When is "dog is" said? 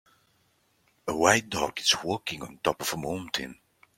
1.51-1.95